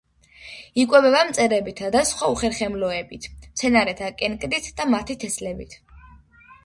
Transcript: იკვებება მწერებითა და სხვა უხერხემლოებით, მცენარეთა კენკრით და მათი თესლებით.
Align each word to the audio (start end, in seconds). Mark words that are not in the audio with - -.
იკვებება 0.83 1.19
მწერებითა 1.31 1.91
და 1.95 2.01
სხვა 2.11 2.29
უხერხემლოებით, 2.35 3.29
მცენარეთა 3.45 4.09
კენკრით 4.23 4.73
და 4.81 4.89
მათი 4.95 5.19
თესლებით. 5.25 5.77